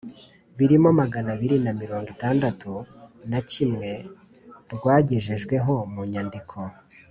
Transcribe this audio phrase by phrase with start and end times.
[0.57, 2.71] birimo magana abiri na mirongo itandatu
[3.29, 3.89] na kimwe
[4.73, 6.57] rwagejejweho mu nyandiko